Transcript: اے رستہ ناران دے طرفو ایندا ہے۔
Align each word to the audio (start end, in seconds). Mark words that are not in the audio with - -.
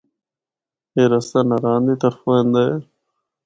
اے 0.95 1.03
رستہ 1.11 1.39
ناران 1.49 1.81
دے 1.87 1.93
طرفو 2.01 2.29
ایندا 2.35 2.61
ہے۔ 2.69 2.77